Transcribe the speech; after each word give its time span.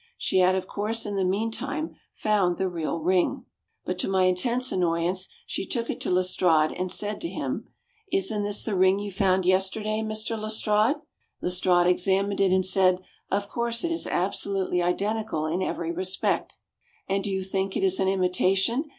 She 0.17 0.39
had 0.39 0.55
of 0.55 0.65
course 0.65 1.05
in 1.05 1.15
the 1.15 1.23
meantime 1.23 1.95
found 2.15 2.57
the 2.57 2.67
real 2.67 2.97
ring. 2.97 3.45
But 3.85 3.99
to 3.99 4.07
my 4.07 4.23
intense 4.23 4.71
annoyance 4.71 5.29
she 5.45 5.63
took 5.63 5.91
it 5.91 6.01
to 6.01 6.09
Lestrade 6.09 6.71
and 6.71 6.91
said 6.91 7.21
to 7.21 7.29
him: 7.29 7.67
"Isn't 8.11 8.41
this 8.41 8.63
the 8.63 8.73
ring 8.75 8.97
you 8.97 9.11
found 9.11 9.45
yesterday, 9.45 9.99
Mr 10.01 10.35
Lestrade?" 10.35 10.95
Lestrade 11.39 11.85
examined 11.85 12.41
it 12.41 12.51
and 12.51 12.65
said, 12.65 13.01
"Of 13.29 13.47
course 13.47 13.83
it 13.83 13.91
is 13.91 14.07
absolutely 14.07 14.81
identical 14.81 15.45
in 15.45 15.61
every 15.61 15.91
respect." 15.91 16.57
"And 17.07 17.23
do 17.23 17.29
you 17.29 17.43
think 17.43 17.77
it 17.77 17.83
is 17.83 17.99
an 17.99 18.07
imitation?" 18.07 18.85